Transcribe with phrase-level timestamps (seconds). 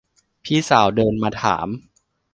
[0.43, 1.67] พี่สาวเดินมาถาม